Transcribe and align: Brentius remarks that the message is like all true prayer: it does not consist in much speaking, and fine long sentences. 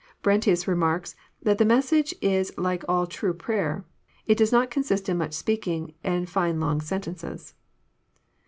Brentius 0.23 0.65
remarks 0.67 1.15
that 1.43 1.59
the 1.59 1.63
message 1.63 2.11
is 2.21 2.51
like 2.57 2.83
all 2.89 3.05
true 3.05 3.35
prayer: 3.35 3.85
it 4.25 4.35
does 4.35 4.51
not 4.51 4.71
consist 4.71 5.07
in 5.07 5.19
much 5.19 5.33
speaking, 5.33 5.93
and 6.03 6.27
fine 6.27 6.59
long 6.59 6.81
sentences. 6.81 7.53